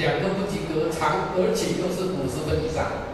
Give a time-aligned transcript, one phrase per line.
[0.00, 3.04] 两个不及格，长而且又是五十分以上，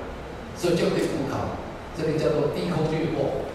[0.55, 1.59] 所以就可以补考。
[1.99, 3.51] 这个叫做低空掠过。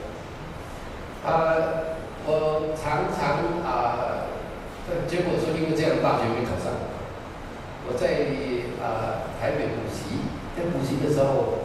[1.23, 1.95] 啊，
[2.27, 4.27] 我常常啊，
[5.07, 6.75] 结果说因为这样，大学没考上。
[7.87, 8.27] 我在
[8.83, 11.63] 啊、台北补习，在补习的时候，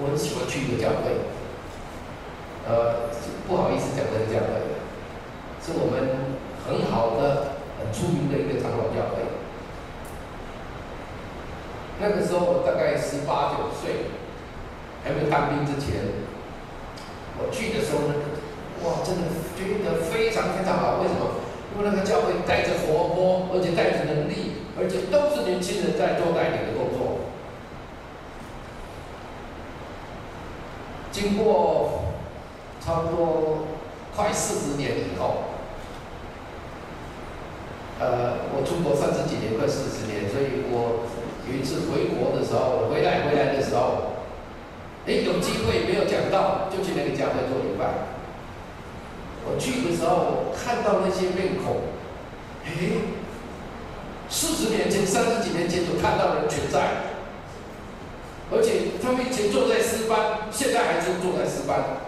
[0.00, 1.30] 我很喜欢去一个教会。
[2.66, 3.12] 呃，
[3.46, 4.82] 不好意思讲这个教会，
[5.62, 6.34] 是我们
[6.66, 9.22] 很好的、很出名的一个长老教会。
[12.00, 14.10] 那个时候我大概十八九岁，
[15.04, 16.00] 还没当兵之前，
[17.38, 18.14] 我去的时候呢，
[18.84, 19.22] 哇，真的
[19.56, 21.00] 觉得非常非常好。
[21.02, 21.40] 为什么？
[21.76, 24.52] 因为那个教会带着活泼，而且带着能力。
[24.76, 27.30] 而且都是年轻人在做带领的工作。
[31.12, 32.06] 经过
[32.84, 33.68] 差不多
[34.16, 35.44] 快四十年以后，
[38.00, 41.06] 呃，我出国三十几年，快四十年，所以我
[41.48, 44.14] 有一次回国的时候，回来回来的时候，
[45.06, 47.84] 哎，有机会没有讲到，就去那个教会做礼拜。
[49.46, 51.82] 我去的时候看到那些面孔，
[52.64, 52.70] 哎。
[54.26, 57.12] 四十年前、三十几年前就看到人全在，
[58.50, 62.00] 而且他们以前坐在私班，现在还是坐在私班。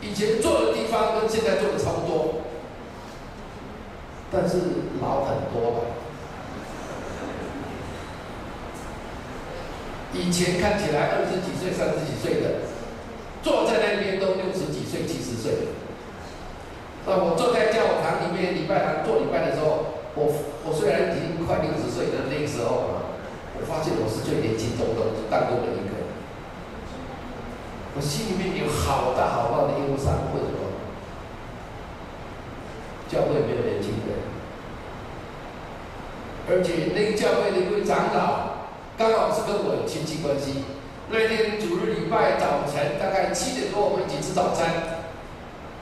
[0.00, 2.40] 以前坐的地方跟现在坐的差不多，
[4.32, 4.56] 但是
[5.00, 5.78] 老很多了。
[10.18, 12.66] 以前看起来二十几岁、三十几岁的，
[13.42, 15.68] 坐在那边都六十几岁、七十岁。
[17.06, 19.92] 那我坐在教堂里面礼拜堂做礼拜的时候。
[20.18, 20.32] 我
[20.64, 23.12] 我虽然已经快六十岁的那个时候啊，
[23.52, 26.08] 我发现我是最年轻中的当中的一个。
[27.94, 30.72] 我心里面有好大好大的忧伤，为什么？
[33.12, 34.16] 教会没有年轻人，
[36.48, 38.55] 而且那个教会的一位长老
[38.96, 40.64] 刚好是跟我有亲戚关系。
[41.12, 45.04] 那天主日礼拜早晨大概七点多，我们一起吃早餐。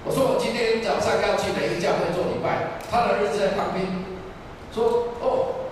[0.04, 3.86] 我说我今天早上要去哪个教会做礼拜，他的儿子在旁边。
[4.74, 5.70] 说哦，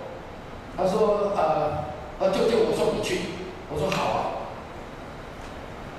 [0.77, 1.91] 他说呃，
[2.23, 3.43] 呃，舅舅，我送你去。
[3.67, 4.19] 我说好啊。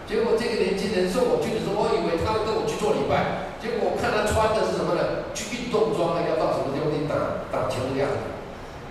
[0.09, 3.53] 结果这个年轻人送我去的时候，我以为他会跟我去做礼拜。
[3.61, 5.29] 结果我看他穿的是什么呢？
[5.37, 8.34] 去运动装啊，要到什么地方去打打球的样子。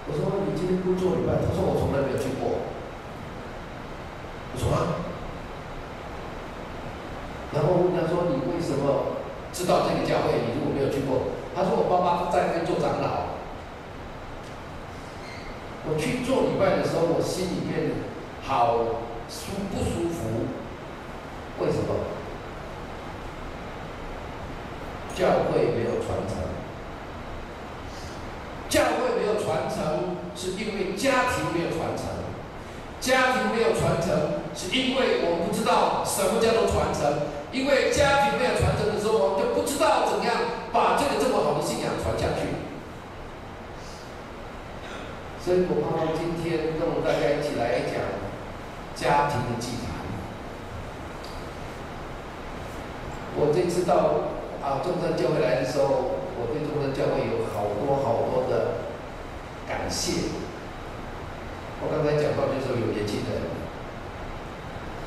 [0.06, 1.40] 我说你今天不做礼拜？
[1.40, 2.60] 他说我从来没有去过。
[4.54, 5.00] 我说啊。
[7.54, 9.18] 然后问他说你为什么
[9.54, 10.42] 知道这个教会？
[10.44, 11.32] 你如果没有去过？
[11.56, 13.34] 他说我爸爸在那边做长老。
[15.86, 17.92] 我去做礼拜的时候，我心里面
[18.42, 18.78] 好
[19.30, 20.48] 舒不舒服？
[21.60, 21.94] 为什么？
[25.14, 26.38] 教会没有传承，
[28.74, 32.10] 教会没有传承，是因为家庭没有传承。
[33.00, 37.30] 家庭没有传承，是因为我不知道什么叫做传承。
[37.52, 40.34] 因为家庭没有传承的时候，我们就不知道怎样
[40.74, 42.50] 把这个这么好的信仰传下去。
[45.38, 48.02] 所以我盼望今天跟我们大家一起来讲
[48.98, 50.02] 家庭的祭坛。
[53.38, 54.34] 我这次到
[54.66, 58.76] 啊中山教会来的时候，我对中山教会有好多好多的
[59.68, 60.28] 感谢。
[61.82, 63.40] 我刚才讲到就是有年轻人。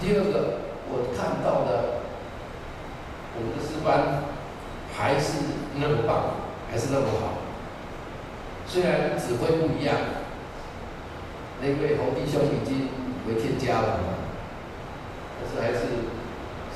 [0.01, 2.01] 第二个，我看到的
[3.37, 4.25] 我们的诗班
[4.97, 5.37] 还是
[5.77, 7.45] 那么棒，还是那么好。
[8.67, 9.97] 虽然指挥不一样。
[11.61, 12.89] 那位红弟兄已经
[13.27, 14.01] 为添加了，
[15.41, 15.89] 但是还是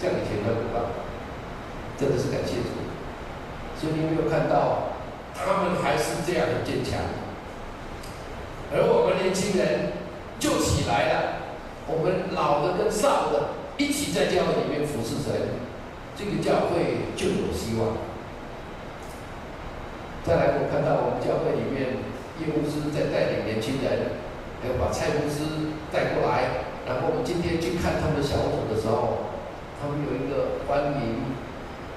[0.01, 0.85] 像以前那么棒，
[1.99, 2.81] 真的是感谢主。
[3.79, 4.90] 所以你没有看到，
[5.45, 7.01] 他们还是这样的坚强，
[8.73, 9.93] 而我们年轻人
[10.39, 11.23] 就起来了，
[11.87, 15.33] 我们老的跟少的一起在教会里面服侍神，
[16.17, 17.97] 这个教会就有希望。
[20.25, 21.99] 再来，我看到我们教会里面
[22.39, 24.21] 叶牧师在带领年轻人。
[24.61, 29.33] 还有把蔡牧师带过来，然后我们今天去看他们小组的时候，
[29.81, 31.33] 他们有一个欢迎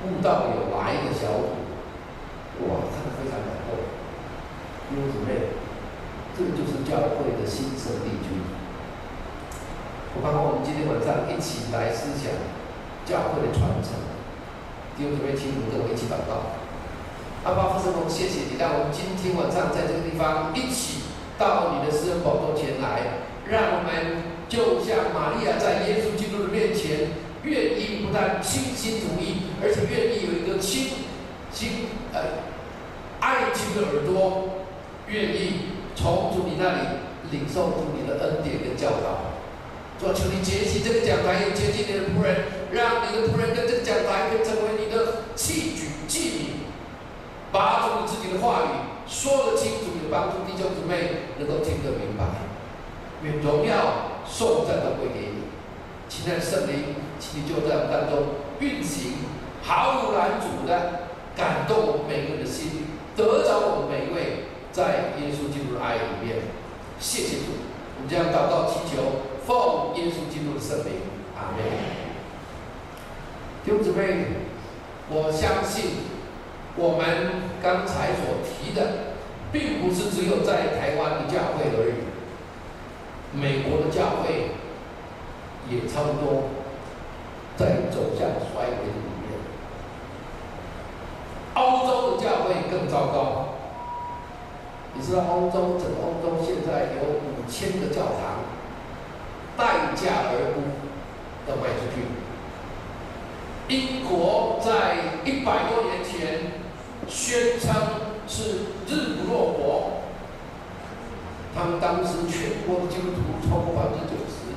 [0.08, 1.60] 悟道有来的小组，
[2.64, 3.76] 哇，看得非常感动。
[4.88, 5.52] 弟兄姊妹，
[6.38, 8.42] 这个就是教会的新生力军。
[10.16, 12.30] 我盼望我们今天晚上一起来思想
[13.06, 13.94] 教会的传承。
[14.98, 16.54] 弟兄姊妹，请你跟我一起祷告。
[17.44, 21.02] 阿爸父神龙，谢谢你让我们今天晚上在这个地方一起。
[21.36, 27.10] 到你的施恩宝座前来，让我们就像玛利亚在耶稣基督的面前，
[27.42, 30.94] 愿意不但倾心吐意，而且愿意有一个亲
[31.52, 32.46] 亲呃
[33.20, 34.62] 爱情的耳朵，
[35.08, 36.80] 愿意从主你那里
[37.32, 39.34] 领受主你的恩典跟教导。
[40.00, 48.92] 主求你接起这个讲台，也接近你的仆人，让你的仆人跟这个讲台可以成为你的器具器皿，把住你自己的话语。
[49.08, 52.24] 说得清楚，也帮助弟兄姊妹能够听得明白。
[53.22, 55.44] 愿荣耀、颂赞都归给你。
[56.10, 58.28] 亲爱的圣灵，请你就在我们当中
[58.60, 59.14] 运行，
[59.62, 66.36] 毫无拦阻的感动我们每个人的心，得着我们每一位在耶稣基督的爱里面。
[67.00, 67.54] 谢谢主，
[67.96, 70.94] 我们将祷告祈求，奉耶稣基督的圣名，
[71.38, 71.64] 阿门。
[73.64, 74.26] 弟兄姊妹，
[75.10, 76.12] 我相信。
[76.76, 77.06] 我们
[77.62, 79.14] 刚才所提的，
[79.52, 82.02] 并不是只有在台湾的教会而已，
[83.32, 84.58] 美国的教会
[85.70, 86.50] 也差不多
[87.56, 89.38] 在走向衰微里面。
[91.54, 93.43] 欧洲的教会更糟糕，
[94.96, 98.46] 你知道欧洲整个欧洲现在有五千个教堂，
[99.58, 100.58] 待价而沽，
[101.50, 102.02] 要卖出去。
[103.70, 106.64] 英国在一百多年前。
[107.06, 107.76] 宣称
[108.30, 110.02] 是日不落国，
[111.54, 114.56] 他们当时全国的基督徒超过百分之九十，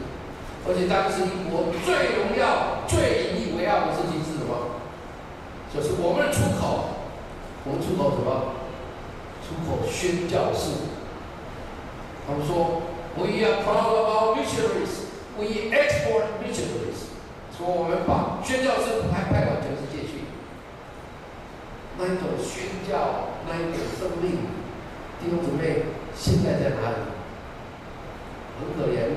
[0.64, 4.78] 而且当时英国最荣耀、最引以为傲的事情是什么？
[5.74, 7.02] 就是我们的出口，
[7.64, 8.55] 我们出口什么？
[9.46, 10.90] 出口宣教士。
[12.26, 12.82] 他们说
[13.14, 15.06] ：“We are proud of our missionaries.
[15.38, 17.14] We export missionaries.”
[17.56, 20.26] 说我们把宣教士派派到全世界去。
[21.96, 24.50] 那一种宣教，那一种生命，
[25.22, 25.84] 弟兄姊妹，
[26.14, 26.96] 现在在哪里？
[28.58, 29.14] 很可怜，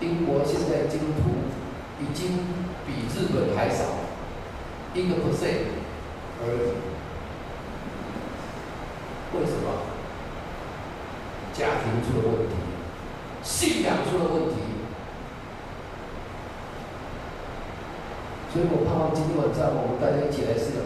[0.00, 1.22] 英国现在基督徒
[1.98, 2.38] 已经
[2.86, 3.84] 比日本还少，
[4.94, 5.72] 一个 percent
[6.44, 6.91] 而已。
[9.34, 9.66] 为什么？
[11.52, 12.54] 家庭出了问题，
[13.42, 14.56] 信仰出了问题。
[18.52, 20.82] 所以我盼望今天晚上我们大家一起来思想。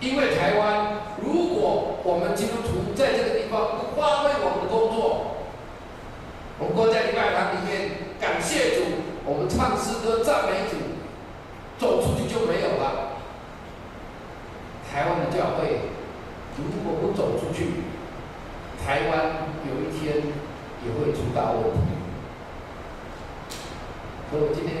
[0.00, 5.44] 因为台湾，如果我们基督徒在这个地方不发挥我们的工作，
[6.58, 10.80] 我们过在礼拜堂里面感谢主，我们唱诗歌赞美主，
[11.76, 13.20] 走出去就没有了。
[14.90, 15.92] 台湾的教会
[16.56, 17.84] 如果不走出去，
[18.80, 20.16] 台湾有一天
[20.80, 21.78] 也会出大问题。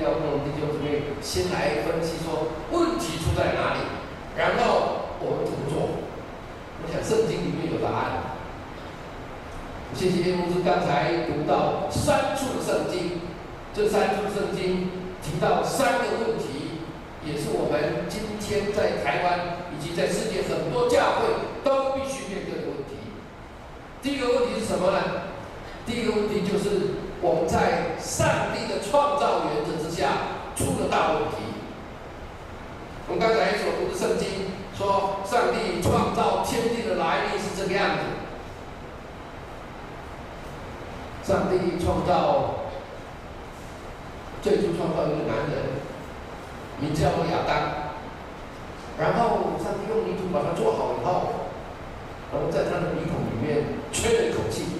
[0.02, 3.80] 要问我们弟兄姊妹，先来分析说问题出在哪里，
[4.36, 5.08] 然后。
[5.22, 6.00] 我们怎么做？
[6.80, 8.40] 我想圣经里面有答案。
[9.92, 13.20] 谢谢叶牧师刚才读到三处的圣经，
[13.74, 14.88] 这三处圣经
[15.20, 16.80] 提到三个问题，
[17.20, 21.28] 也是我们今天在台湾以及在世界很多教会
[21.62, 22.96] 都必须面对的问题。
[24.00, 25.28] 第一个问题是什么呢？
[25.84, 30.08] 第一个问题就是我们在上帝的创造原则之下
[30.56, 31.36] 出了大问题。
[33.08, 34.50] 我们刚才所读的圣经。
[34.80, 38.04] 说上帝创造天地的来历是这个样子。
[41.22, 42.64] 上帝创造，
[44.40, 45.84] 最初创造一个男人，
[46.80, 47.92] 名叫亚当。
[48.98, 51.28] 然后上帝用泥土把他做好以后，
[52.32, 54.79] 然后在他的鼻孔里面吹了一口气，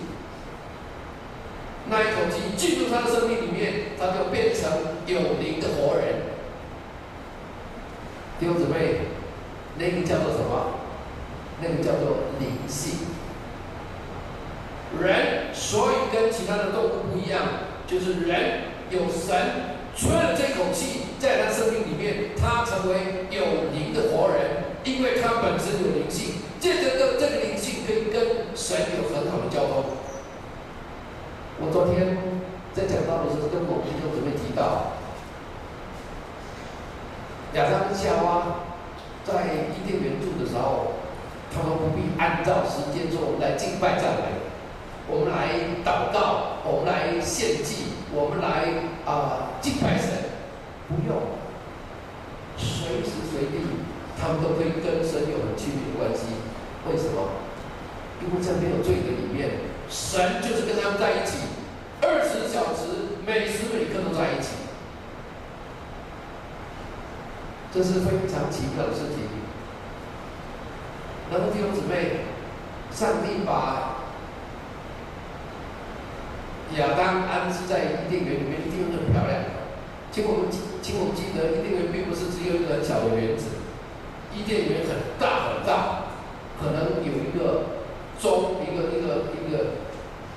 [1.88, 4.70] 那一口气进入他的生命里面，他就变成
[5.06, 6.14] 有灵的活人。
[8.38, 9.08] 弟兄姊妹。
[9.78, 10.80] 那个叫做什么？
[11.62, 13.06] 那个叫做灵性。
[15.00, 17.40] 人所以跟其他的动物不一样，
[17.86, 18.60] 就是人
[18.90, 19.30] 有神
[19.96, 29.84] 吹了这口气，在他生命里面，他成为有灵的活人，因为他本身有灵性，借着这个这个灵性可以跟神有很好的交通。
[31.90, 32.16] 昨天
[32.72, 34.94] 在讲道的时候，跟某弟兄姊妹提到，
[37.54, 38.62] 亚当夏娃
[39.26, 41.02] 在伊甸园住的时候，
[41.50, 44.38] 他们不必按照时间说，我们来敬拜赞美。
[45.08, 45.50] 我们来
[45.82, 48.70] 祷告，我们来献祭，我们来
[49.04, 50.30] 啊敬拜神，
[50.86, 51.18] 不用，
[52.56, 53.66] 随时随地，
[54.14, 56.38] 他们都可以跟神有很亲密的关系。
[56.86, 57.34] 为什么？
[58.22, 59.58] 因为在没有罪的里面，
[59.90, 61.58] 神就是跟他们在一起，
[62.02, 64.54] 二十小时，每时每刻都在一起。
[67.72, 69.18] 这是非常奇妙的事情。
[71.30, 72.20] 然后弟兄姊妹，
[72.90, 73.96] 上帝把。
[76.78, 79.42] 亚当安置在伊甸园里面，一定很漂亮。
[80.12, 83.58] 请我们记，请我们记得，伊甸园并不是只有一个很小的园子，
[84.32, 86.14] 伊甸园很大很大，
[86.62, 87.74] 可能有一个
[88.22, 89.82] 洲，一个一个一个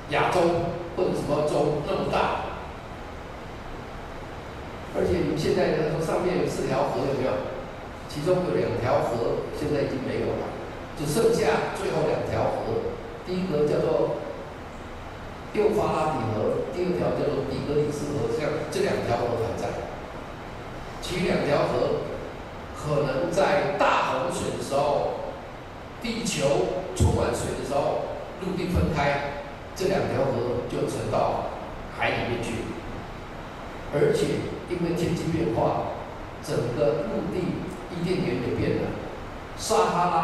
[0.10, 0.42] 亚洲
[0.96, 2.54] 或者什么洲那么大。
[4.96, 7.32] 而且你们现在呢，上面有四条河，有没有？
[8.10, 10.54] 其中有两条河现在已经没有了，
[10.98, 12.94] 只剩下最后两条河。
[13.26, 14.18] 第一个叫做。
[15.54, 19.70] 幼发拉底河，第二条叫做底格里斯河，这样这两条河还在。
[21.00, 22.02] 其余两条河
[22.74, 25.30] 可能在大洪水的时候，
[26.02, 29.43] 地球充满水的时候，陆地分开，
[29.76, 31.52] 这两条河就沉到
[31.98, 32.54] 海里面去。
[33.94, 35.94] 而且因为天气变化，
[36.44, 37.62] 整个陆地
[37.92, 38.90] 伊甸园也变了，
[39.58, 40.16] 撒哈拉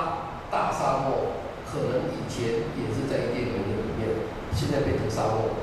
[0.50, 1.38] 大沙漠
[1.72, 4.10] 可能以前也是在伊甸园里面。
[4.52, 5.54] 现在变成沙漠。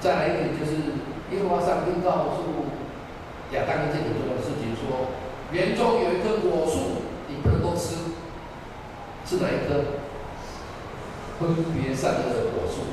[0.00, 0.76] 再来一点就是，
[1.32, 2.68] 耶和华上帝告诉
[3.52, 5.08] 亚当一件很重要的事情，说
[5.50, 7.96] 园中有一棵果树，你不能够吃。
[9.26, 9.99] 是哪一棵？
[11.46, 12.84] 分别善恶的果树。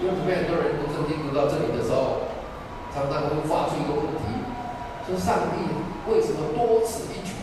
[0.00, 2.28] 因为普遍很多人读圣经读到这里的时候，
[2.92, 4.44] 常常会发出一个问题：
[5.06, 5.64] 说上帝
[6.10, 7.34] 为什么多此一举？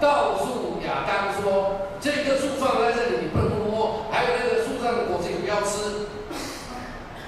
[0.00, 6.08] 告诉亚当说：“这棵树放在这里，你不能摸；还有那个树上的果子，你不要吃。”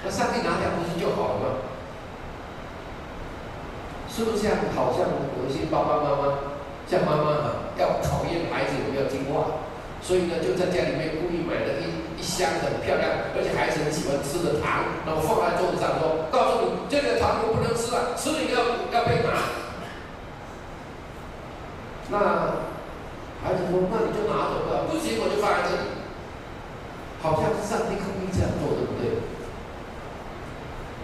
[0.03, 1.45] 那上帝拿掉不是就好了吗？
[4.09, 4.57] 是不是这样？
[4.75, 5.07] 好像
[5.39, 6.23] 有一些爸爸妈妈，
[6.87, 9.65] 像妈妈哈，要考验孩子有没有听话，
[10.01, 11.89] 所以呢，就在家里面故意买了一
[12.19, 19.33] 一箱很漂亮，而且孩子很喜欢吃的糖，然后放在桌子上说：“告诉你，这个糖我不能吃了，吃了要要被打。”
[22.07, 22.17] 那
[23.41, 25.89] 孩子说：“那你就拿走吧，不行我就放在这里。”
[27.25, 29.17] 好像是上帝故意这样做，对不对？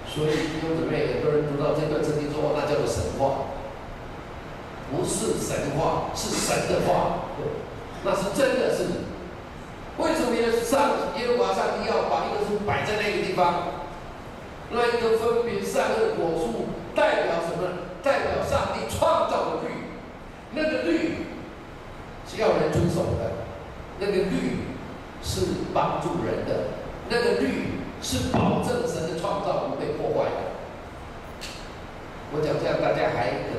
[0.06, 3.51] 所以弟兄姊妹，很多人读到这段圣经说，那叫做神话，
[4.92, 7.48] 不是神话，是神的话，对，
[8.04, 8.86] 那是真的是。
[9.98, 13.64] 为什么耶上耶和华上帝要把一棵树摆在那个地方？
[14.72, 17.68] 那一个分别善恶的果树代表什么？
[18.02, 19.76] 代表上帝创造的律。
[20.54, 21.28] 那个律
[22.28, 23.32] 是要人遵守的，
[24.00, 24.64] 那个律
[25.22, 26.72] 是帮助人的，
[27.10, 31.48] 那个律是保证神的创造不被破坏的。
[32.34, 33.51] 我讲这样大家还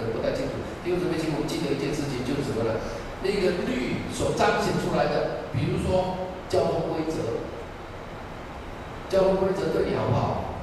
[0.84, 2.74] 弟兄姊妹，请我们记得一件事情，就是什么呢？
[3.22, 7.38] 那个律所彰显出来的，比如说交通规则，
[9.08, 10.58] 交通规则对你好不好？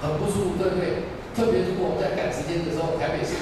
[0.00, 1.10] 很不舒服，对不对？
[1.34, 3.34] 特别如果我们在赶时间的时候，台北市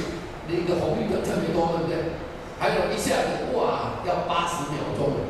[0.48, 2.16] 那个红绿灯特别多，对不对？
[2.56, 5.20] 还有一下子哇，要八十秒钟，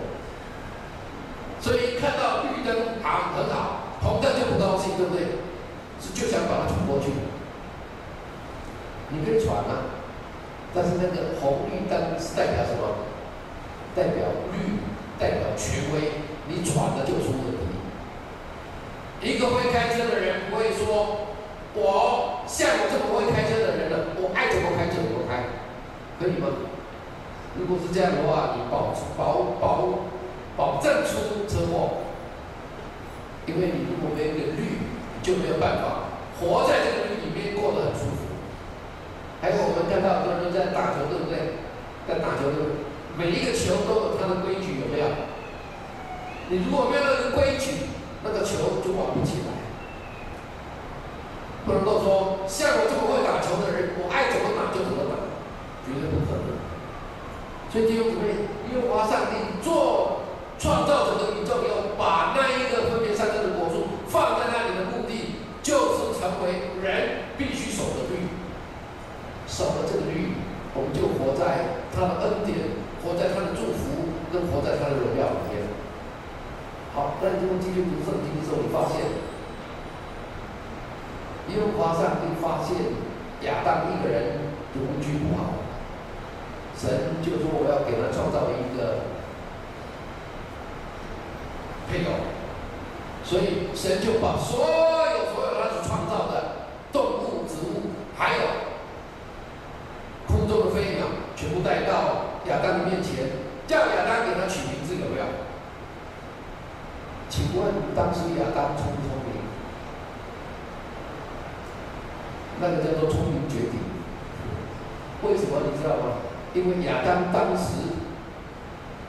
[1.59, 5.43] 所以看到绿灯好很好，红灯就不高兴，对不对？
[5.99, 7.11] 是就想把它闯过去。
[9.09, 10.03] 你可以闯啊，
[10.75, 13.07] 但是那个红绿灯是代表什么？
[13.95, 14.83] 代表律，
[15.19, 17.65] 代表权威，你闯了就出问题。
[19.23, 21.29] 一个会开车的人不会说。
[21.79, 25.45] 我像我这么会开车的人呢，我爱怎么开就怎么开，
[26.19, 26.49] 可以吗？
[27.55, 29.89] 如果是这样的话，你保保保
[30.57, 32.03] 保证出车祸，
[33.47, 34.81] 因为你如果没有一个律，
[35.15, 36.11] 你就没有办法
[36.41, 37.06] 活在这个。
[39.41, 41.61] 还有我们看到很多人都在打球，对不对？
[42.09, 42.87] 在打球，对不对？
[43.17, 45.07] 每一个球都有它的规矩，有没有？
[46.49, 47.89] 你如果没有那个规矩，
[48.23, 49.53] 那个球就玩不起来。
[51.67, 55.19] 不能够说像我这么会打球的人，我爱怎么打就怎么打，
[55.83, 56.55] 绝对不可能。
[57.73, 59.35] 所以弟兄姊妹，耶和华上帝
[74.51, 75.65] 活在他的荣耀里面。
[76.95, 79.05] 好，那你如果继续读圣经的时候，你发现，
[81.49, 82.77] 耶和华上帝发现
[83.43, 85.61] 亚当一个人独居不好，
[86.77, 89.05] 神就说我要给他创造一个
[91.89, 92.11] 配偶，
[93.23, 98.43] 所以神就把所有所有他所创造的动物、植物，还有
[100.27, 103.29] 空中的飞鸟，全部带到亚当的面前，
[103.67, 105.25] 叫亚当给他取名字，有没有？
[107.29, 109.43] 请问当时亚当聪不聪明？
[112.61, 113.81] 那个叫做聪明绝顶。
[115.23, 116.23] 为什么你知道吗？
[116.55, 117.93] 因为亚当当时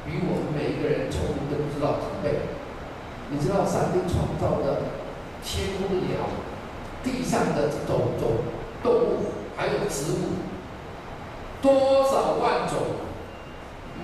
[0.05, 2.41] 比我们每一个人聪明都不知道几倍。
[3.29, 4.81] 你知道上帝创造的
[5.43, 6.27] 天空的鸟、
[7.03, 8.43] 地上的种种
[8.81, 10.41] 动物，还有植物，
[11.61, 13.06] 多少万种，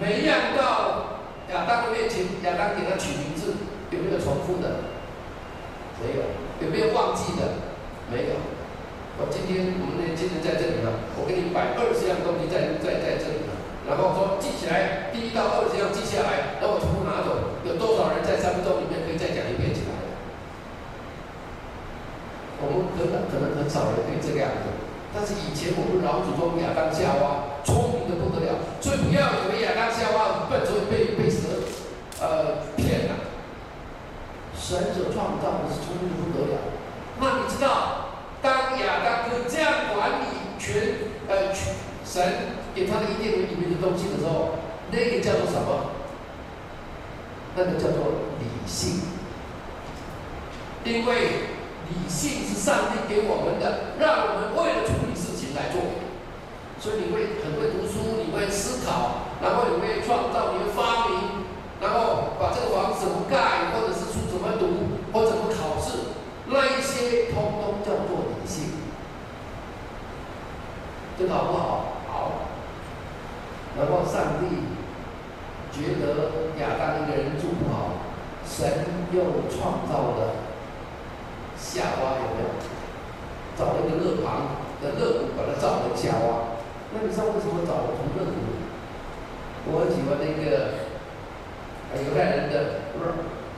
[0.01, 1.21] 每样到
[1.53, 3.53] 亚当的面前，亚当给他取名字。
[3.91, 4.89] 有没有重复的？
[6.01, 6.25] 没有。
[6.65, 7.61] 有没有忘记的？
[8.09, 8.41] 没有。
[9.21, 13.53] 我今天我们年轻人在这里呢，我给你摆二十样东西在在在这里呢，
[13.85, 17.61] 然后说记起来，第一到二十样记下来，然后我全部拿走。
[17.61, 19.93] 有多少人在三分钟里面可以再讲一遍起来？
[22.65, 24.73] 我们可能可能很少人可以这个样子，
[25.13, 27.52] 但是以前我们老祖宗亚当夏娃
[28.81, 31.63] 所以不要以为亚当夏娃笨，所以被被蛇
[32.19, 33.15] 呃骗了。
[34.57, 36.59] 神所创造的是聪明的不得了，
[37.19, 38.09] 那你知道，
[38.41, 40.95] 当亚当哥这样管理全
[41.27, 42.33] 呃全神
[42.73, 44.55] 给他的伊甸园里面的东西的时候，
[44.89, 45.91] 那个叫做什么？
[47.55, 49.01] 那个叫做理性，
[50.83, 51.13] 因为
[51.89, 55.81] 理性是上帝给我们的，让我们为了处理事情来做，
[56.83, 61.47] 所以你会很会读书，你会思考，然后你会创造，你会发明，
[61.79, 64.19] 然后把这个房子怎么盖，或者是书。
[64.33, 64.65] 怎么读
[65.13, 66.17] 或怎么考试，
[66.47, 68.73] 那一些通通叫做理性，
[71.17, 71.85] 这个好不好？
[72.09, 72.31] 好。
[73.77, 74.57] 然后上帝
[75.71, 77.91] 觉得亚当一个人住不好，
[78.43, 78.67] 神
[79.13, 80.33] 又创造了
[81.55, 82.49] 夏娃，有没有？
[83.55, 86.52] 找了一个肋旁的肋骨，把它造成夏娃。
[86.93, 88.37] 那你知道为什么找了从肋骨？
[89.65, 90.79] 我很喜欢那个
[91.99, 92.85] 犹太人的。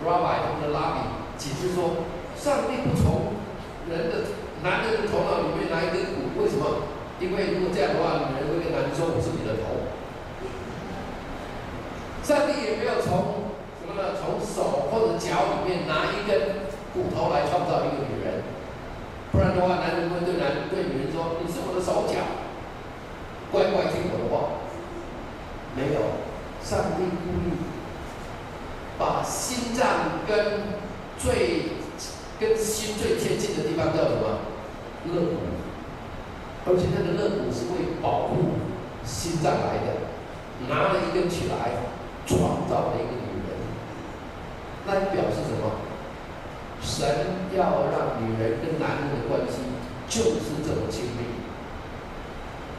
[0.06, 1.08] Rabbi 他们的拉比
[1.40, 2.04] 解释说，
[2.36, 3.40] 上帝不从
[3.88, 6.84] 人的男人的头脑里面拿一根骨，为什么？
[7.18, 9.88] 因为如果这样的话，女人会跟男人说我是你的头。
[12.28, 14.20] 上帝也没有从什么呢？
[14.20, 18.44] 从手或者脚里面拿一根骨头来创造一个女人，
[19.32, 22.45] 不然的话，男人会对男人对女人说你是我的手脚，
[23.56, 24.60] 乖乖听我的话。
[25.78, 26.20] 没有，
[26.62, 27.56] 上帝故意。
[29.00, 30.76] 把心脏跟
[31.18, 31.80] 最
[32.38, 34.40] 跟心最贴近的地方叫什么？
[35.08, 35.40] 肋骨，
[36.66, 38.60] 而且那个肋骨是为保护
[39.06, 39.88] 心脏来的，
[40.68, 41.88] 拿了一根起来，
[42.26, 43.56] 创造了一个女人。
[44.86, 45.72] 那表示什么？
[46.82, 47.08] 神
[47.56, 49.60] 要让女人跟男人的关系
[50.08, 51.26] 就是这么亲密，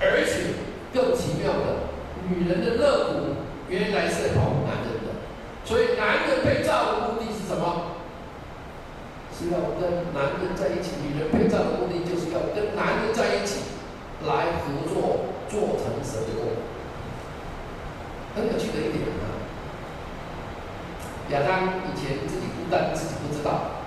[0.00, 0.64] 而且
[0.96, 1.92] 更奇妙的，
[2.26, 3.37] 女人的肋骨
[3.68, 5.12] 原来是保护男人的。
[5.62, 8.00] 所以，男人被造的目的是什么？
[9.37, 10.96] 是要跟男人在一起。
[11.04, 13.61] 女人被造的目的就是要跟男人在一起，
[14.24, 16.56] 来合作做成神的国。
[18.35, 19.37] 很有趣的一点啊，
[21.30, 23.85] 亚当以前自己孤单，自己不知道，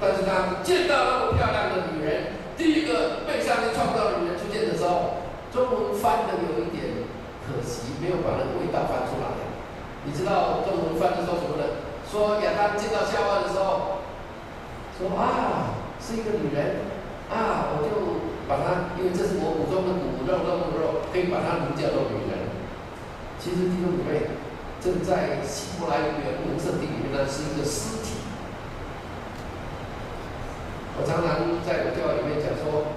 [0.00, 5.22] 但是当见到那么漂亮的女人，第一个被上帝创造的女人出现的时候，
[5.54, 7.06] 中文翻的有一点
[7.46, 9.38] 可惜，没有把那个味道翻出来。
[10.02, 11.78] 你知道中文翻译说什么呢？
[12.10, 14.02] 说亚当见到夏娃的时候，
[14.98, 16.82] 说啊，是一个女人，
[17.30, 22.50] 啊，我就把她，因为这是我骨中的骨，肉中的肉，可以把她名叫做女人。
[23.38, 24.34] 其实弟兄姊妹，
[24.82, 28.18] 这在希伯来原文圣经里面呢，是一个尸体。
[30.98, 32.90] 我常常在我教会里面讲说，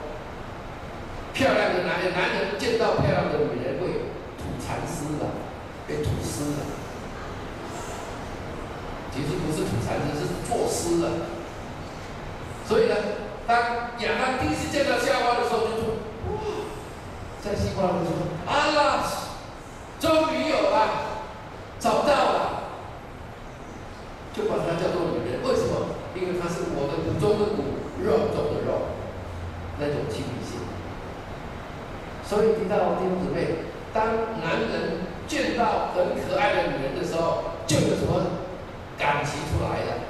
[1.37, 4.09] 漂亮的男人，男人见到漂亮的女人会
[4.41, 5.29] 吐蚕丝的，
[5.87, 6.65] 会吐丝的。
[9.13, 11.29] 其实不是吐蚕丝，是作诗的。
[12.67, 12.95] 所以呢，
[13.45, 13.55] 当
[13.99, 16.41] 亚当第一次见到夏娃的时候，就说：“哇，
[17.43, 18.09] 在希伯来文说，
[18.47, 19.05] 啊啦，
[19.99, 21.21] 终于有了，
[21.79, 22.73] 找到了，
[24.33, 25.43] 就把它叫做女人。
[25.43, 25.93] 为什么？
[26.15, 28.89] 因为她是我的骨中的骨，肉中的肉，
[29.77, 30.65] 那种亲密性。
[32.27, 33.55] 所以提到丁姊妹，
[33.93, 34.05] 当
[34.43, 38.43] 男人见到很可爱的女人的时候，就有什么
[38.97, 40.03] 感情出来了？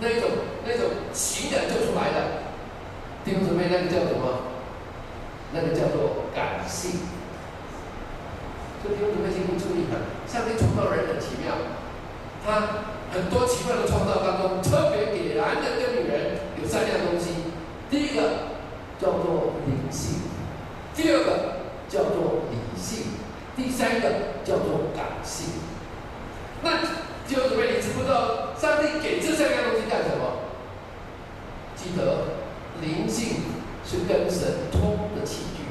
[0.00, 0.28] 那一种
[0.66, 2.42] 那一种情感就出来了。
[3.24, 4.50] 丁姊妹那个叫什么？
[5.54, 6.98] 那个叫做感性。
[8.82, 9.86] 这丁姊妹请注意，
[10.26, 11.54] 上帝创造人很奇妙，
[12.44, 12.82] 他
[13.14, 17.54] 很多奇怪的创造当中，特别给男人跟女人有三样东西。
[17.88, 18.50] 第一个
[19.00, 20.22] 叫做灵性，
[20.96, 21.51] 第二个。
[23.82, 24.08] 第三个
[24.44, 25.46] 叫做感性。
[26.62, 26.76] 那
[27.26, 30.34] 弟兄姊妹，你知不知道上帝给这三样东西干什么？
[31.74, 32.38] 记得
[32.80, 33.38] 灵性
[33.84, 35.64] 是跟神通的器具，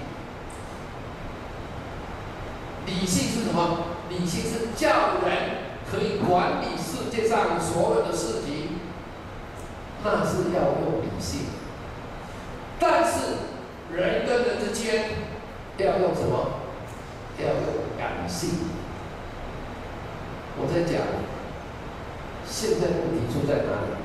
[2.85, 3.77] 理性是什么？
[4.09, 8.79] 理性是叫人可以管理世界上所有的事情，
[10.03, 11.43] 那是要用理性。
[12.77, 13.37] 但是
[13.95, 15.11] 人跟人之间
[15.77, 16.59] 要用什么？
[17.39, 17.55] 要用
[17.97, 18.49] 感性。
[20.57, 21.01] 我在讲，
[22.45, 23.97] 现在问题出在哪里？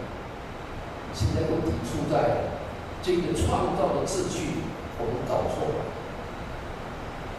[1.13, 2.47] 现在问题出在
[3.03, 4.63] 这个创造的秩序，
[4.99, 5.85] 我们搞错了。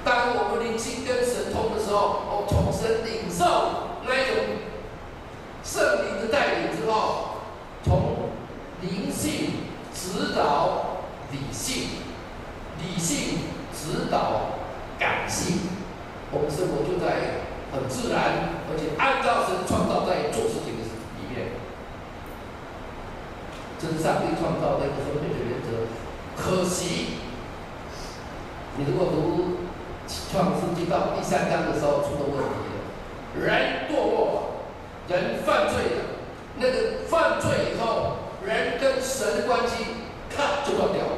[0.03, 4.35] 当我们灵性跟神通的时候，我从神领受那一种
[5.63, 7.39] 圣灵的带领之后，
[7.83, 8.29] 从
[8.81, 9.63] 灵性
[9.95, 10.83] 指导。
[11.29, 11.89] 理性，
[12.79, 13.39] 理性
[13.73, 14.55] 指导
[14.97, 15.59] 感性，
[16.31, 20.87] 我们生活就在很自然，而且按照神创造在做事情的
[21.19, 21.51] 里面，
[23.77, 25.83] 这是上帝创造的一个分配的原则。
[26.37, 27.19] 可惜，
[28.77, 29.57] 你如果读
[30.31, 32.55] 创世纪到第三章的时候出了问题，
[33.45, 34.63] 人堕落，
[35.09, 36.05] 人犯罪了，
[36.55, 38.15] 那个犯罪以后，
[38.45, 39.83] 人跟神的关系。
[40.29, 41.17] 咔就断掉了，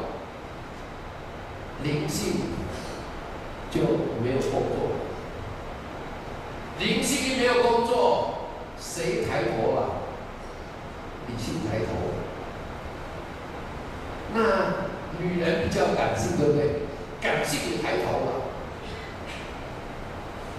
[1.84, 2.42] 灵性
[3.70, 3.82] 就
[4.24, 4.92] 没有工作，
[6.80, 8.36] 灵性一没有工作，
[8.80, 9.90] 谁抬头了？
[11.28, 11.86] 理性抬头。
[14.34, 14.40] 那
[15.20, 16.88] 女人比较感性，对不对？
[17.22, 18.32] 感性也抬头了。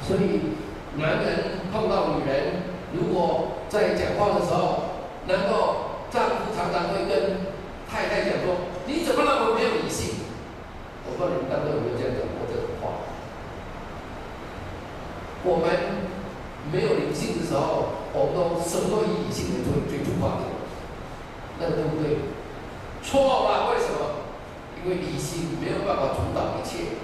[0.06, 0.56] 所以
[0.96, 4.82] 男人碰到女人，如果在讲话的时候，
[5.26, 7.50] 能够丈夫常常会跟。
[7.90, 10.14] 太太讲说：“你怎么那么没有理性？”
[11.04, 13.02] 我不知道你们当中有没有这样讲过这种话。
[15.42, 15.98] 我们
[16.70, 20.46] 没有理性的时候，我们都什么都以理性为最最主化的，
[21.58, 22.30] 那个对不对？
[23.02, 23.74] 错吧？
[23.74, 23.98] 为什么？
[24.82, 26.96] 因为理性没有办法主导一切。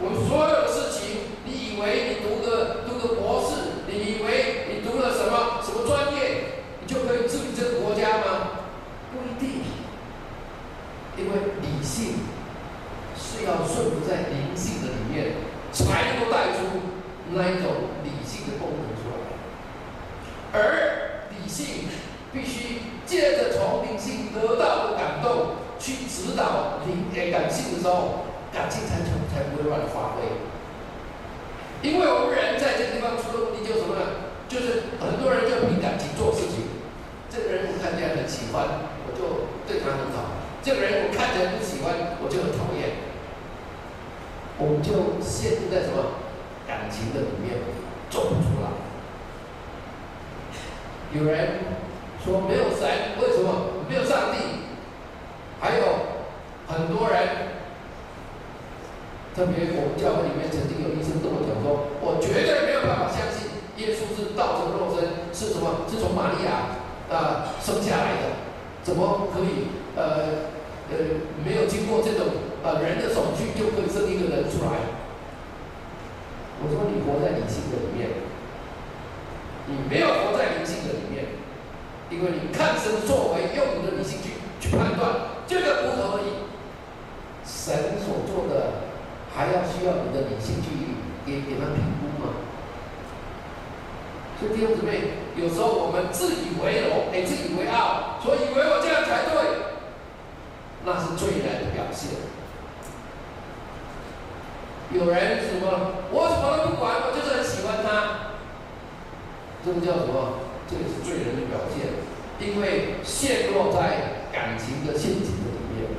[0.00, 8.64] 我们所有的事情，你以为你读个读个博士，你以为你读了什么什么专业，你就可以治理这个国家吗？
[9.12, 9.60] 不一定。
[11.18, 12.24] 因为理性
[13.14, 15.36] 是要顺服在灵性的里面，
[15.70, 16.64] 才能够带出
[17.32, 19.20] 那一种理性的功能出来。
[20.52, 21.90] 而理性
[22.32, 30.28] 必须借着从灵性得到的感动去指导灵诶感性的时候，感性才成才不会乱发挥。
[31.80, 34.28] 因为我们人在这个地方出了问题，就是什么呢？
[34.46, 36.68] 就是很多人就凭感情做事情。
[37.32, 40.36] 这个人我看见很喜欢，我就对他很好。
[40.62, 43.08] 这个人我看起来不喜欢，我就很讨厌。
[44.60, 46.20] 我们就陷入在什么
[46.68, 47.56] 感情的里面，
[48.10, 48.68] 走不出来。
[51.16, 51.64] 有人
[52.22, 54.59] 说没有神，为什么没有上帝？
[55.60, 55.84] 还有
[56.66, 57.20] 很多人，
[59.36, 65.84] 特别我们教会里面曾经有医生跟我讲说，我绝对没有办法相信耶稣是道成肉身，是什么？
[65.88, 66.80] 是从玛利亚
[67.12, 68.40] 啊、生下来的，
[68.82, 69.68] 怎么可以？
[69.96, 70.48] 呃
[70.90, 70.96] 呃，
[71.44, 72.26] 没有经过这种
[72.62, 74.96] 呃人的手续就可以生一个人出来。
[76.62, 78.10] 我说你活在理性的里面，
[79.66, 81.26] 你没有活在灵性的里面，
[82.10, 86.46] 因为你看神作为，用你的理性去去判断，这个不可以。
[87.44, 88.86] 神所做的
[89.34, 90.70] 还要需要你的理性去
[91.26, 92.38] 给给他评估吗？
[94.38, 99.34] 所以弟兄姊妹，有时候我们自以为荣，哎，自以为傲，所以以为我这样才对，
[100.84, 102.10] 那是罪人的表现。
[104.92, 108.38] 有人什么，我什么都不管，我就是很喜欢他，
[109.64, 110.38] 这个叫什么？
[110.70, 111.90] 这个是罪人的表现，
[112.38, 115.90] 因为陷落在感情的陷阱的里面。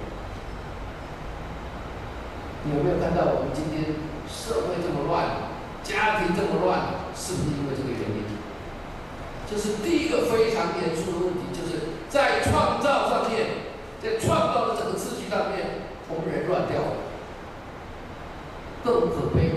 [2.63, 3.95] 你有没有看到我们今天
[4.29, 5.51] 社会这么乱，
[5.83, 7.01] 家庭这么乱？
[7.15, 8.23] 是不是因为这个原因？
[9.49, 13.67] 这是第一个非常严肃的问题，就是在创造上面，
[14.01, 16.93] 在创造的整个秩序上面，我们人乱掉了。
[18.83, 19.50] 更可悲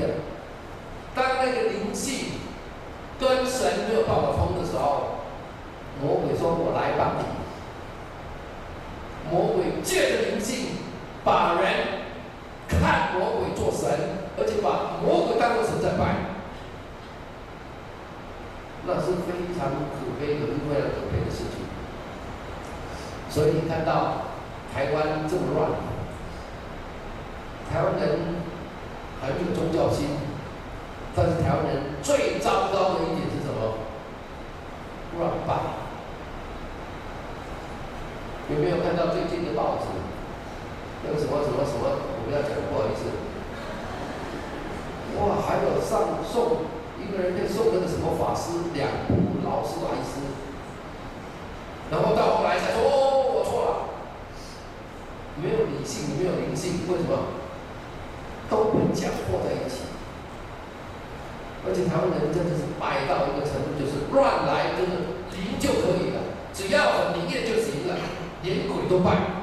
[68.94, 69.33] Então, teu pai.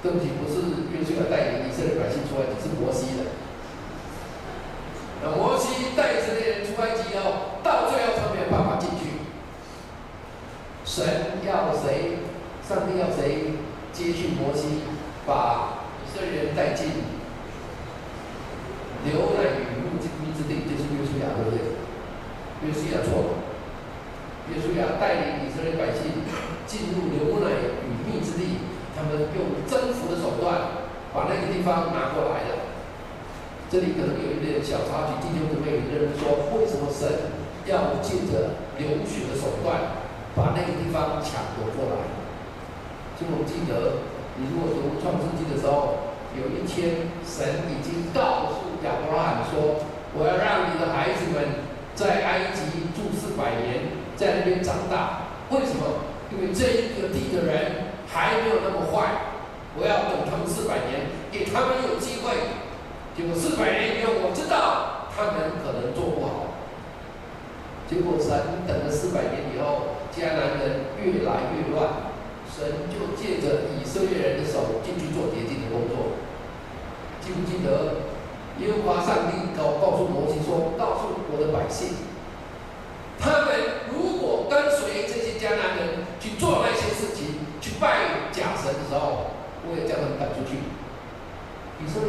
[0.00, 0.47] Então, tipo,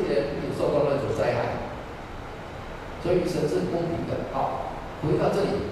[0.09, 0.25] 也
[0.57, 1.55] 受到了这种灾害，
[3.01, 5.68] 所以城市公平的，好，回到这里。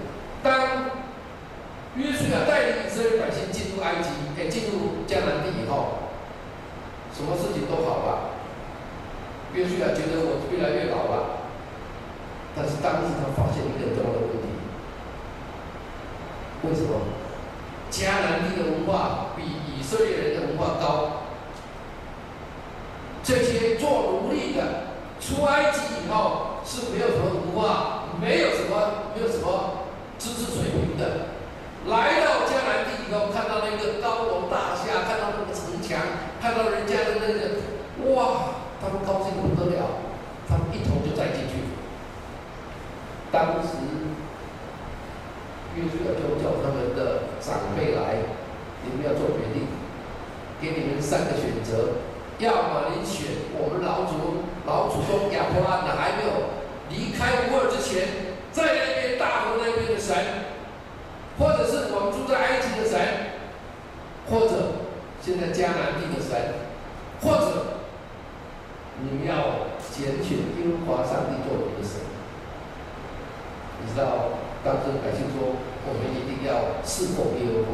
[74.07, 77.67] 你知道当时百姓说，我们一定要侍奉耶和华。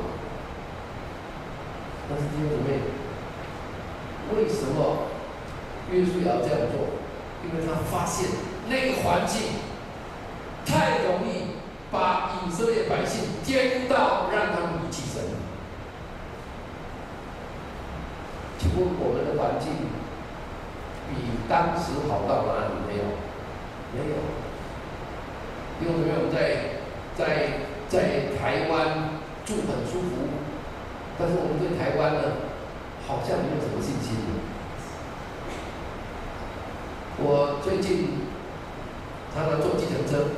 [2.09, 2.81] 但是弟兄姊妹，
[4.33, 5.09] 为什么
[5.91, 6.97] 约书亚要这样做？
[7.43, 8.29] 因为他发现
[8.67, 9.41] 那个环境
[10.65, 11.59] 太容易
[11.91, 15.21] 把以色列百姓颠倒，让他们离弃神。
[18.57, 19.71] 请问我们的环境
[21.09, 21.15] 比
[21.49, 23.03] 当时好到哪里没有？
[23.93, 24.42] 没有。
[25.83, 26.79] 因为我们在
[27.15, 30.31] 在在台湾住很舒服。
[31.19, 32.41] 但是我们对台湾呢，
[33.05, 34.17] 好像没有什么信心。
[37.19, 38.25] 我最近
[39.33, 40.33] 常常坐计程车，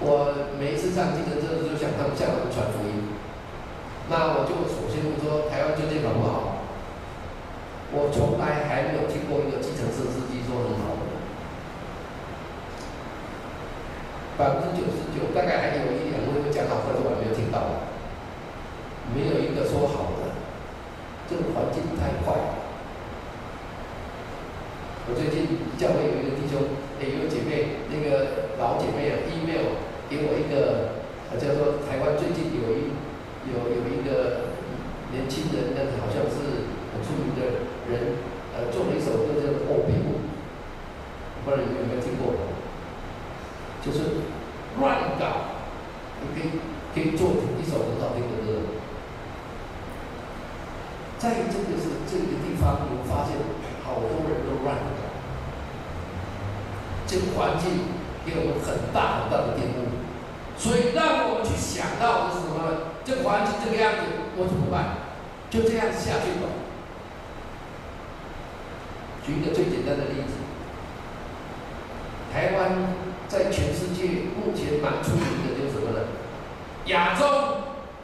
[0.00, 3.16] 我每一次上计程车的时候，想他们向我们传福音。
[4.10, 6.60] 那我就首先问说：台湾最近好不好？
[7.90, 11.08] 我从来还没有听过一个计程车司机说很好的。
[14.38, 17.90] 百分之九十九，大概还有一两位会讲好，但是我还没有听到。
[19.10, 20.30] 没有一个说好的，
[21.26, 22.54] 这个环境太坏。
[25.10, 26.70] 我最近教会有一个弟兄，
[27.02, 29.74] 也有姐妹，那个老姐妹啊，email
[30.06, 32.94] 给我一个，呃叫做台湾最近有一
[33.50, 34.54] 有有一个
[35.10, 38.22] 年轻人，但是好像是很出名的人，
[38.54, 40.14] 呃，做了一首歌叫做《我并不》，
[41.42, 42.54] 不知道你有没有听过？
[43.80, 44.27] 就是
[45.18, 45.26] 乱搞，
[46.22, 46.50] 你可以
[46.94, 48.46] 可以做一首很好听的歌。
[51.18, 53.34] 在这个是这个地方，我发现
[53.84, 54.82] 好多人都乱了。
[57.08, 57.90] 这个环境
[58.24, 59.98] 给我们很大很大的玷污，
[60.56, 62.78] 所以让我们去想到的是什么呢？
[63.04, 64.04] 这个环境这个样子，
[64.36, 65.10] 我怎么办？
[65.50, 66.46] 就这样下去吧。
[69.26, 70.38] 举一个最简单的例子，
[72.32, 72.94] 台湾
[73.26, 76.06] 在全世界目前蛮出名的，就是什么呢？
[76.86, 77.24] 亚洲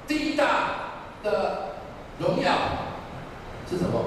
[0.08, 0.44] 第一大
[1.22, 1.76] 的
[2.18, 2.50] 荣耀。
[3.66, 3.98] 是什么？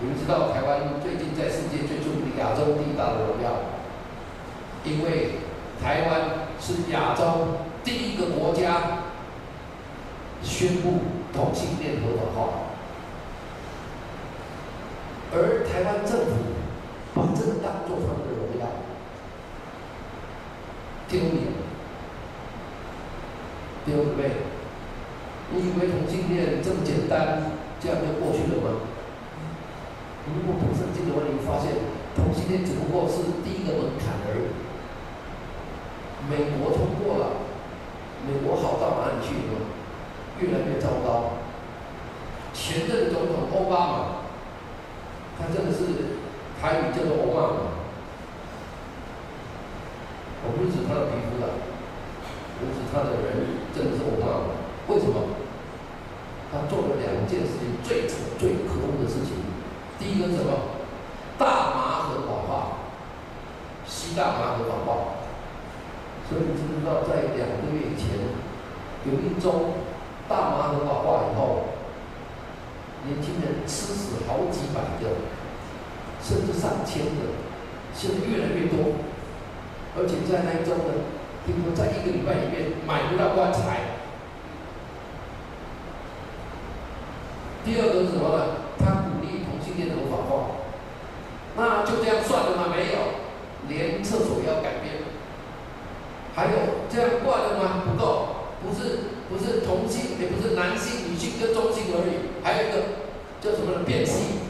[0.00, 3.70] 你们知道台湾最近在世界最出名的亚洲第一大的荣耀，
[4.82, 5.38] 因为
[5.80, 7.22] 台湾是亚洲
[7.84, 9.04] 第一个国家
[10.42, 12.48] 宣布同性恋合法化，
[15.32, 16.32] 而台湾政府
[17.14, 18.66] 把这个当做他们的荣耀，
[21.08, 21.46] 丢脸，
[23.86, 24.30] 丢不对？
[25.54, 28.80] 你以为同性恋这么简单，这样就过去了吗？
[30.24, 31.76] 如果读圣经的话，你会发现
[32.16, 34.48] 同性恋只不过是第一个门槛而已。
[36.24, 37.44] 美国通过了，
[38.24, 39.60] 美国好到哪里去了？
[40.40, 41.36] 越来越糟糕。
[42.54, 44.24] 前任总统奥巴马，
[45.36, 45.70] 他真的
[46.62, 47.58] 是台语叫做欧巴，
[50.46, 51.58] 我不是指他的皮肤的，
[52.60, 54.46] 我指他的人真的是欧巴，
[54.86, 55.34] 为什么？
[56.52, 59.42] 他做了两件事情，最丑、最可恶的事情。
[59.98, 60.52] 第一个是什么？
[61.36, 62.78] 大麻合法化，
[63.84, 65.18] 吸大麻合法化。
[66.30, 68.14] 所以你知不知道，在两个月以前，
[69.02, 69.74] 有一周
[70.28, 71.74] 大麻合法化以后，
[73.04, 75.10] 年轻人吃死好几百个，
[76.62, 77.34] 上千个，
[77.92, 78.94] 现在越来越多。
[79.98, 81.02] 而且在那一周呢，
[81.44, 83.98] 听说在一个礼拜里面买不到棺材。
[87.64, 88.46] 第二个是什么呢？
[88.78, 90.62] 他鼓励同性恋的合法化，
[91.56, 92.70] 那就这样算了吗？
[92.70, 93.18] 没有，
[93.68, 95.02] 连厕所也要改变。
[96.34, 97.82] 还有这样挂的吗？
[97.84, 103.02] 不够，不是不是同性，也不是男性、女性跟中性而已，还有一个
[103.42, 103.84] 叫什么呢？
[103.84, 104.41] 变性。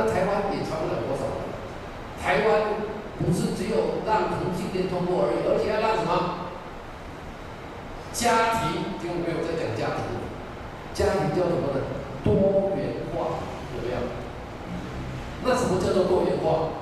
[0.00, 1.44] 那台湾也差不了多少。
[2.22, 2.80] 台湾
[3.20, 6.48] 不是只有让同性恋通过而已，而且要让什么？
[8.10, 10.16] 家庭，听没有在讲家庭。
[10.96, 11.84] 家庭叫什么呢？
[12.24, 13.44] 多元化，
[13.76, 14.00] 有没有？
[15.44, 16.80] 那什么叫做多元化？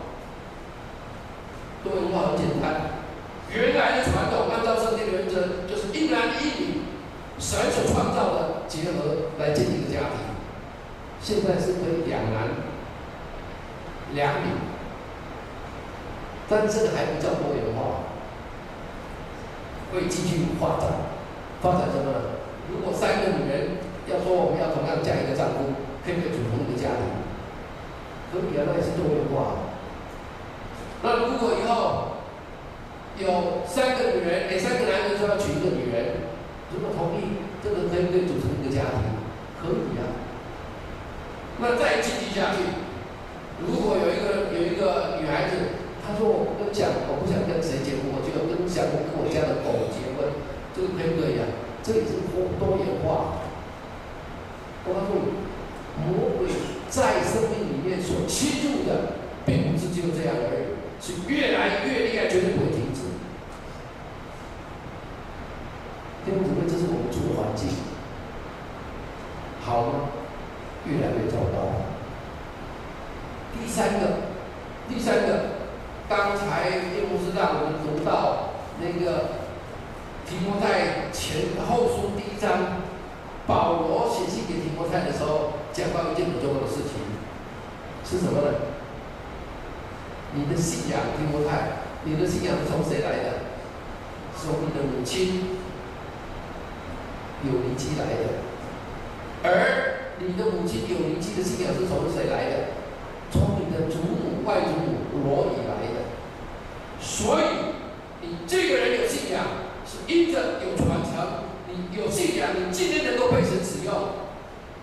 [1.82, 3.02] 多元化很简单，
[3.50, 6.82] 原来的传统按照圣经原则，就是一男一女，
[7.38, 10.22] 神所创造的结合来建立的家庭。
[11.20, 12.46] 现在是可以两男
[14.14, 14.48] 两米，
[16.48, 18.08] 但这个还不叫多元化，
[19.92, 20.90] 会继续发展。
[21.60, 22.18] 发展什么呢？
[22.70, 23.88] 如果三个女人。
[24.08, 27.12] 要说我们要同样嫁一个丈夫，可以不可以组成一个家庭？
[28.32, 29.68] 可以啊，那也是多元化。
[31.02, 32.16] 那如果以后
[33.20, 36.24] 有三个女人，每三个男人都要娶一个女人，
[36.72, 39.12] 如果同意，这个可以可以组成一个家庭，
[39.60, 40.08] 可以啊。
[41.60, 42.64] 那再继续下去，
[43.66, 50.30] 如果有一个有一个女孩子，她说我跟讲，我不想跟谁结婚，我就要跟想跟我家的狗结婚，
[50.74, 51.46] 这个可以不可以啊？
[51.82, 53.42] 这也是多多元化。
[54.86, 55.34] 我告诉你，
[56.00, 56.48] 魔鬼
[56.88, 63.10] 在生命里面所侵入的，并不是就这样而已，是越来越厉害，绝对不会停止。
[66.24, 67.68] 弟兄姊妹，这是我们住的环境，
[69.60, 70.10] 好吗？
[70.86, 71.87] 越来越糟糕。
[73.54, 74.32] 第三个，
[74.88, 75.40] 第三个，
[76.08, 79.44] 刚才叶牧师让我们读到那个
[80.26, 82.82] 提摩太前后书第一章，
[83.46, 87.00] 保罗写信给提摩太的时候，讲到一件很重要的事情，
[88.04, 88.54] 是什么呢？
[90.34, 93.32] 你的信仰，提摩太，你的信仰是从谁来的？
[94.36, 95.58] 从你的母亲。
[97.44, 98.42] 有灵气来的，
[99.44, 102.56] 而你的母亲有灵气的信仰是从谁来的？
[103.30, 106.08] 从你的祖母、外祖母罗以来的。
[107.00, 107.44] 所以
[108.22, 109.44] 你这个人有信仰，
[109.86, 111.48] 是因着有传承。
[111.70, 113.94] 你有信仰，你今天能够被神使用，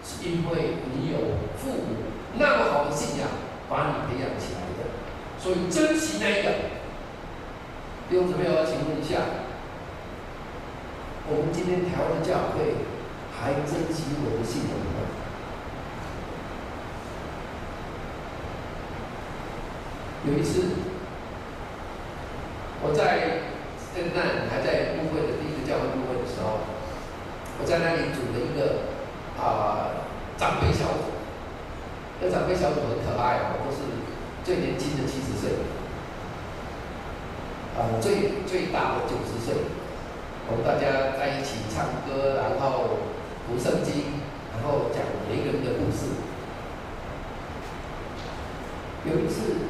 [0.03, 1.17] 是因为你有
[1.57, 2.05] 父母
[2.37, 3.27] 那么好的信仰
[3.67, 4.89] 把你培养起来的。
[5.37, 6.49] 所以珍惜那个。
[8.07, 9.41] 弟兄姊妹，我请问一下。
[11.27, 12.85] 我们今天台湾的教会
[13.33, 15.04] 还珍惜我的信仰吗？
[20.25, 20.63] 有一次，
[22.81, 23.45] 我在
[23.93, 26.65] 圣诞还在牧会的第一个教会牧会的时候，
[27.61, 28.89] 我在那里组了一个
[29.37, 30.01] 啊、
[30.35, 31.13] 长辈小组。
[32.21, 33.85] 那长辈小组很可爱哦，都是
[34.43, 35.61] 最年轻的七十岁，
[37.77, 39.53] 啊、呃、最最大的九十岁。
[40.49, 42.97] 我们大家在一起唱歌，然后
[43.45, 46.17] 读圣经，然后讲每一个人的故事。
[49.05, 49.69] 有一次，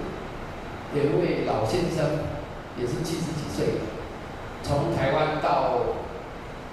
[0.94, 2.30] 有一位老先生，
[2.78, 3.82] 也是七十几岁，
[4.62, 5.98] 从台湾到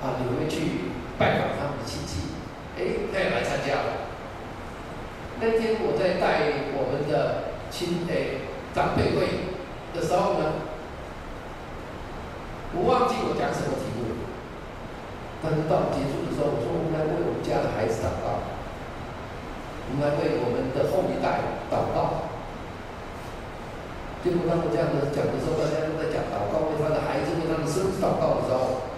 [0.02, 2.36] 啊纽约去拜访他们的亲戚，
[2.76, 4.12] 哎，他也来参加了。
[5.40, 9.50] 那天我在带我们的亲哎长辈会
[9.92, 10.52] 的时候呢，
[12.74, 14.22] 我忘记我讲什么题目，
[15.42, 18.42] 但是到结束的时候，我说我们来为我们家的孩子祷告，
[19.86, 22.26] 我们来为我们的后一代祷告。
[24.26, 28.90] 结果当我这样子讲的时候，大家都在讲祷告，为他的孩子、为他的孙子祷告的时候，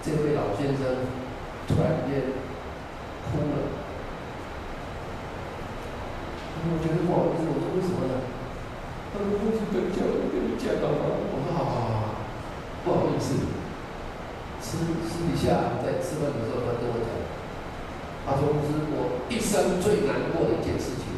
[0.00, 1.04] 这位老先生
[1.68, 2.32] 突然间
[3.28, 3.84] 哭了。
[6.64, 8.24] 我觉得不好意思，我说为什么呢？
[9.12, 11.04] 他说我是跟教会跟你讲祷告。
[11.04, 12.16] 我说好好好。
[12.84, 13.36] 不好意思，
[14.74, 17.06] 私私底下在吃饭的时候，他跟我讲，
[18.26, 21.14] 他说是我一生最难过的一件事情。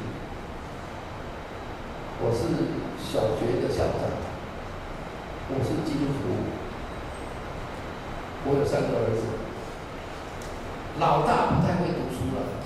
[2.20, 2.52] 我是
[3.00, 4.12] 小学的校长，
[5.48, 6.36] 我是基督徒，
[8.44, 9.24] 我有三个儿子，
[11.00, 12.60] 老大不太会读书了，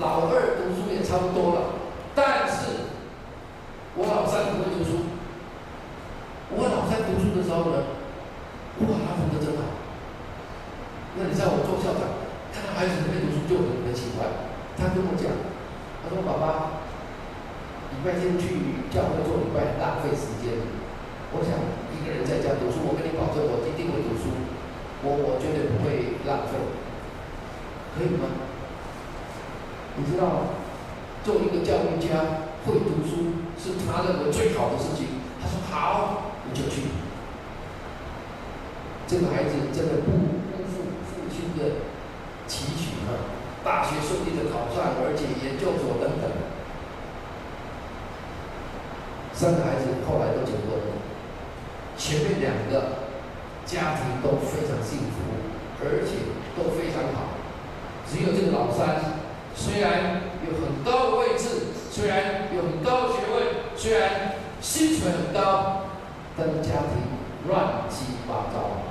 [0.00, 1.78] 老二读书也差不多了，
[2.16, 2.90] 但是
[3.94, 5.06] 我老三不会读书。
[6.50, 7.86] 我老三读书的时候呢？
[8.82, 9.74] 哇，他读的真好。
[11.18, 12.06] 那你在我做校长，
[12.54, 14.22] 看到孩子没读书就很很奇怪。
[14.78, 15.26] 他跟我讲，
[15.98, 16.86] 他说：“爸爸，
[17.90, 20.54] 礼拜天去教会做礼拜浪费时间。
[21.34, 21.58] 我想
[21.90, 24.30] 一个人在家读书，我跟你保证，我一定会读书。
[25.02, 26.54] 我我绝对不会浪费，
[27.98, 28.30] 可以吗？
[29.98, 30.54] 你知道，
[31.26, 35.20] 做一个教育家会读书是他认为最好的事情。
[35.40, 36.82] 他说好，你就去。”
[39.06, 40.18] 这个孩子真的不辜
[40.68, 41.60] 负父亲的
[42.46, 43.10] 期许啊！
[43.64, 46.24] 大学顺利的考上，而且研究所等等。
[49.32, 50.80] 三个孩子后来都结婚了，
[51.96, 52.72] 前面两个
[53.64, 55.16] 家庭都非常幸福，
[55.80, 56.10] 而且
[56.56, 57.16] 都非常好。
[58.04, 59.16] 只有这个老三，
[59.54, 65.82] 虽然有很高的位置，虽然有很高的学位，虽然薪水很高，
[66.36, 66.98] 但是家庭
[67.46, 68.82] 乱七八糟。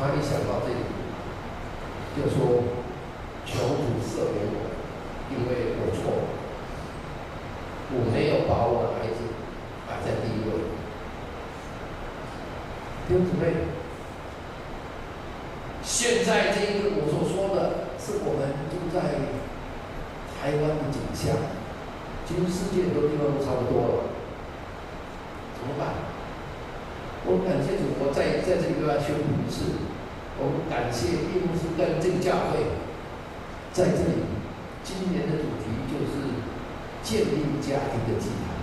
[0.00, 0.80] 他一想到这里，
[2.16, 2.38] 就说
[3.44, 4.56] ：“求主赦免我，
[5.28, 6.24] 因为我错了，
[7.92, 9.18] 我没有把我的孩子
[9.86, 10.50] 摆在第一位。”
[13.06, 13.42] 弟兄姊妹，
[15.82, 17.56] 现在这一个我所说的
[17.98, 18.96] 是我们住在
[21.26, 21.34] 湾的景象，
[22.26, 23.94] 其实世界很多地方都差不多了，
[25.58, 26.06] 怎么办？
[27.26, 29.82] 我们感谢主，我在在这里又要宣布一次，
[30.38, 32.78] 我们感谢叶牧师跟这个教会
[33.72, 34.38] 在这里。
[34.84, 36.40] 今年的主题就是
[37.02, 38.56] 建立家庭的祭坛。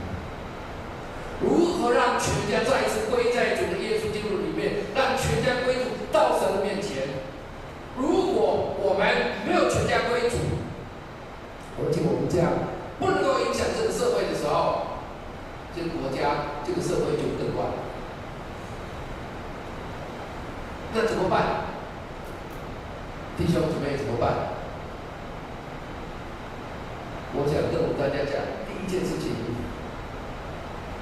[1.44, 7.22] 如何让全家再一次归在主的耶稣基督里面，让全家归主到神的面前？
[7.96, 9.06] 如果我们
[9.46, 9.65] 没有，
[11.78, 12.52] 而且我们这样
[13.00, 15.02] 不能够影响这个社会的时候，
[15.76, 17.74] 这个国家、这个社会就更乱了。
[20.94, 21.66] 那怎么办？
[23.38, 24.56] 弟兄姊妹怎么办？
[27.38, 29.36] 我想跟我们大家讲，第一件事情。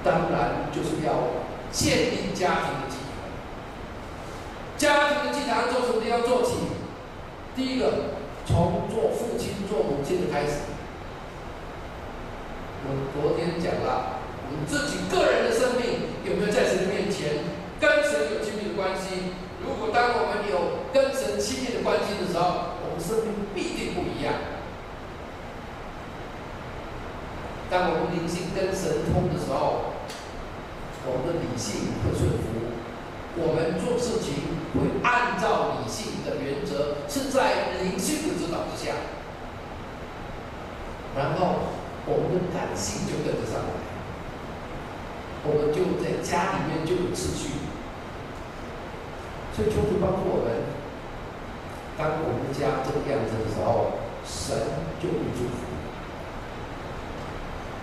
[0.03, 3.13] 当然，就是要建立家庭的祭坛。
[4.75, 6.55] 家庭的祭坛做什么要做起。
[7.55, 8.12] 第一个，
[9.73, 10.69] 做母亲的开始。
[12.85, 17.41] 我昨天讲了，我们自己个人的生命有没有在神的面前
[17.81, 19.33] 跟神有亲密的关系？
[19.65, 24.37] 如果当我们有跟神亲密的关系的时候，我们生命必定不一样。
[27.71, 29.89] 当我们灵性跟神通的时候。
[31.05, 32.79] 我们的理性会顺服，
[33.35, 38.95] 我们做事情会按照理性的原则，是在灵性的指导之下，
[41.15, 41.73] 然后
[42.05, 43.71] 我们的感性就跟着上来，
[45.45, 47.49] 我们就在家里面就有秩序。
[49.55, 50.65] 所以求主帮助我们，
[51.97, 54.57] 当我们家这个样子的时候，神
[54.99, 55.69] 就会祝福。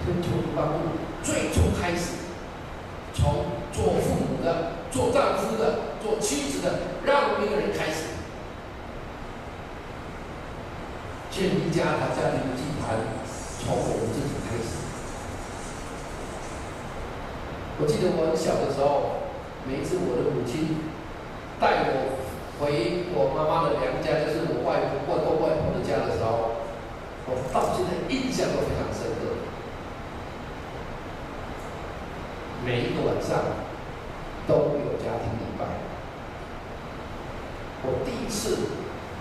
[0.04, 0.78] 所以求主帮助，
[1.22, 2.18] 最初开始。
[3.12, 8.04] 从做父母的、做丈夫的、做妻子的，让我们一个人开始
[11.28, 12.96] 建立家他家庭的祭坛，
[13.70, 14.82] 从我们自己开始。
[17.78, 19.30] 我记得我很小的时候，
[19.62, 20.90] 每一次我的母亲
[21.60, 22.18] 带我
[22.58, 26.66] 回我妈妈的娘家，就是我外婆、外公、外婆的家的时候，
[27.30, 29.38] 我到现在印象都非常深刻。
[32.66, 33.64] 每一个晚上
[34.50, 35.64] 都有家庭礼拜。
[37.86, 38.58] 我第一次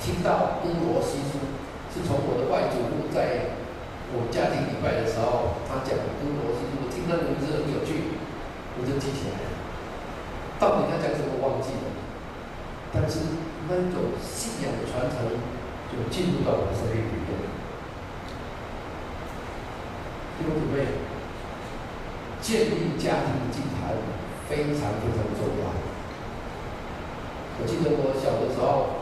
[0.02, 1.38] 听到哥罗西书，
[1.94, 3.59] 是从我的外祖父在
[4.12, 8.18] 我家庭礼拜的时候，他讲的哥罗西，我听他的名字很有趣，
[8.78, 9.54] 我就记起来了。
[10.60, 11.88] 到底他讲什么忘记了，
[12.92, 13.38] 但是
[13.70, 15.30] 那种信仰的传承
[15.94, 17.30] 就进入到我的生命里面。
[20.38, 21.10] 弟兄姊妹。
[22.42, 23.92] 建立家庭的祭坛
[24.48, 25.68] 非常非常重要。
[27.60, 28.99] 我记得我小的时候，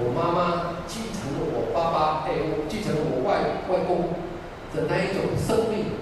[0.00, 4.16] 我妈妈继承了我爸爸，哎，我继承了我外外公
[4.72, 6.00] 的那一种生命。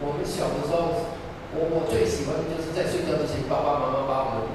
[0.00, 1.12] 我们小的时候，
[1.52, 4.48] 我我最喜欢的就是在睡觉之前，爸爸妈妈把我们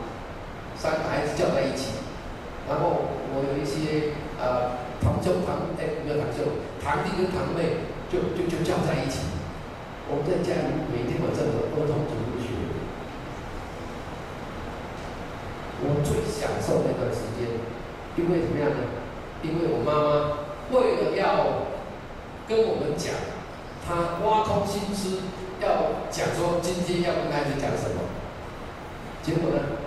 [0.74, 2.02] 三个孩子叫在一起，
[2.66, 9.30] 然后我有一些呃堂兄堂哎没有堂兄，堂弟跟堂妹就就就叫在一起。
[10.10, 12.50] 我们在家里每天晚上有儿童主日学，
[15.84, 17.52] 我最享受那段时间，
[18.16, 18.78] 因为怎么样呢？
[19.42, 21.68] 因为我妈妈为了要
[22.48, 23.12] 跟我们讲，
[23.84, 25.26] 她挖空心思
[25.60, 28.08] 要讲说今天要跟孩子讲什么，
[29.22, 29.82] 结果呢，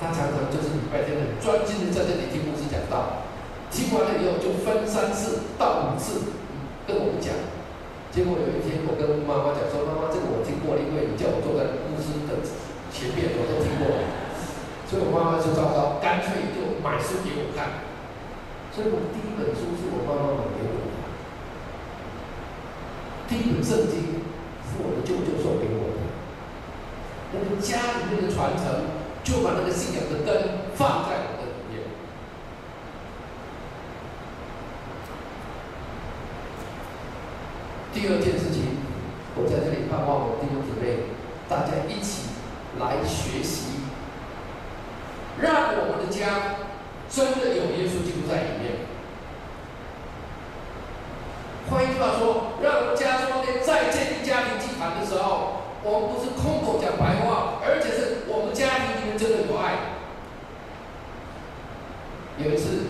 [0.00, 3.22] 她常常就是礼拜天很专心的在这里听牧师讲道，
[3.70, 6.32] 听完了以后就分三次到五次
[6.86, 7.30] 跟我们讲。
[8.10, 12.40] 结果有一天，我跟妈妈讲说：“妈妈，这个我听过，因为你叫我坐在牧师的
[12.88, 13.92] 前面，我都听过。”
[14.88, 17.82] 所以我妈妈就糟糕，干脆就买书给我看。
[18.72, 20.94] 所以我第一本书是我妈妈买给我的，
[23.26, 24.22] 第一本圣经
[24.62, 26.06] 是我的舅舅送给我的。
[27.32, 28.86] 那个家里面的传承，
[29.24, 31.82] 就把那个信仰的根放在我的里面。
[37.92, 38.78] 第二件事情，
[39.34, 41.10] 我在这里盼望我弟兄姊妹，
[41.48, 42.28] 大家一起
[42.78, 43.65] 来学习，
[45.40, 46.56] 让我们的家
[47.08, 48.86] 真的有耶稣基督在里面。
[51.68, 59.96] 换一句话说，让我们家中间在建立家庭祭坛的时候，我们不是空口讲白话，而且是我们家庭里面真的有爱。
[62.38, 62.86] 有一次。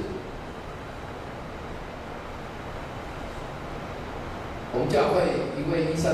[4.72, 5.22] 我们教会
[5.56, 6.12] 一位医生，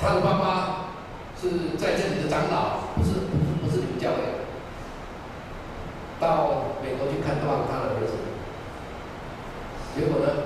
[0.00, 0.86] 他的爸爸
[1.40, 4.16] 是在这里的长老，不是不是不是你们教会，
[6.18, 8.14] 到美国去看望他的儿子，
[9.94, 10.43] 结果呢，